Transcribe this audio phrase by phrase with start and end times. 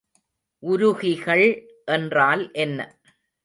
[0.63, 1.45] உருகிகள்
[1.87, 2.79] என்றால் என்ன?